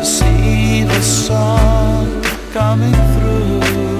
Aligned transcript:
to 0.00 0.06
see 0.06 0.82
the 0.84 1.02
sun 1.02 2.22
coming 2.52 2.94
through. 3.12 3.99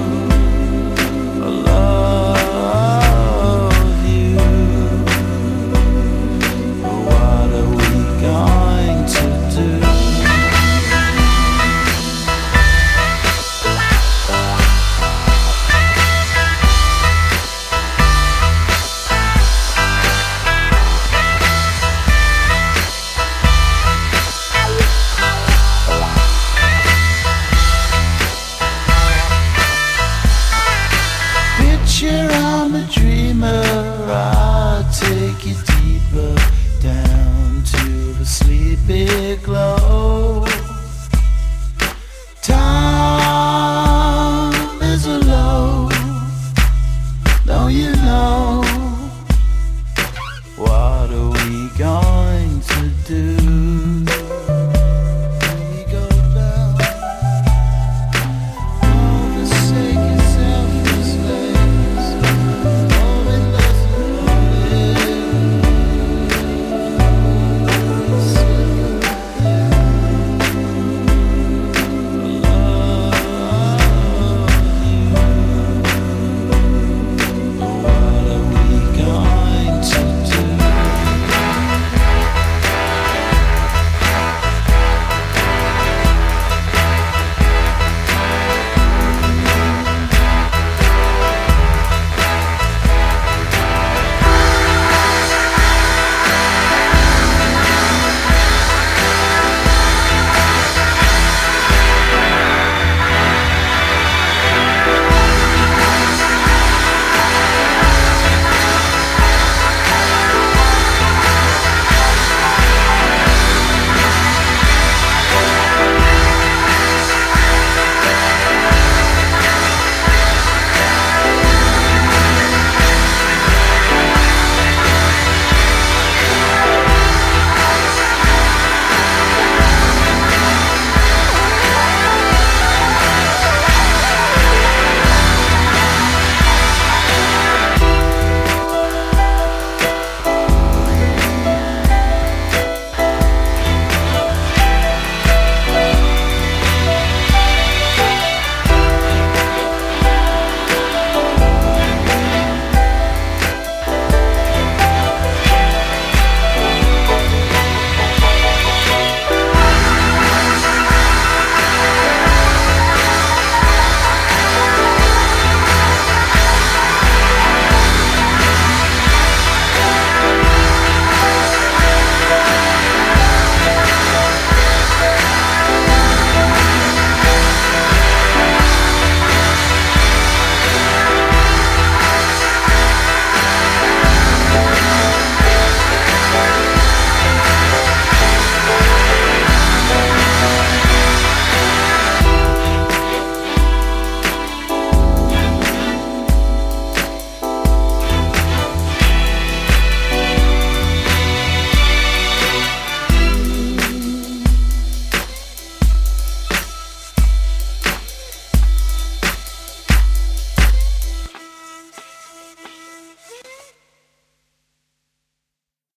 What 51.01 51.09
are 51.13 51.29
we 51.31 51.67
going 51.79 52.61
to 52.61 52.89
do? 53.07 54.20